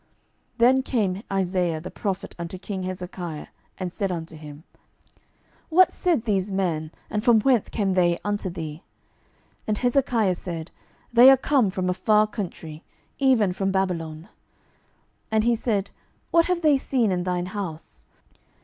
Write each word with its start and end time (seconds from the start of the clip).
12:020:014 0.57 0.57
Then 0.57 0.81
came 0.81 1.23
Isaiah 1.31 1.79
the 1.79 1.91
prophet 1.91 2.33
unto 2.39 2.57
king 2.57 2.81
Hezekiah, 2.81 3.45
and 3.77 3.93
said 3.93 4.11
unto 4.11 4.35
him, 4.35 4.63
What 5.69 5.93
said 5.93 6.25
these 6.25 6.51
men? 6.51 6.89
and 7.11 7.23
from 7.23 7.39
whence 7.41 7.69
came 7.69 7.93
they 7.93 8.17
unto 8.25 8.49
thee? 8.49 8.81
And 9.67 9.77
Hezekiah 9.77 10.33
said, 10.33 10.71
They 11.13 11.29
are 11.29 11.37
come 11.37 11.69
from 11.69 11.87
a 11.87 11.93
far 11.93 12.25
country, 12.25 12.83
even 13.19 13.53
from 13.53 13.71
Babylon. 13.71 14.21
12:020:015 15.29 15.29
And 15.33 15.43
he 15.43 15.55
said, 15.55 15.91
What 16.31 16.45
have 16.47 16.61
they 16.61 16.79
seen 16.79 17.11
in 17.11 17.21
thine 17.23 17.45
house? 17.45 18.07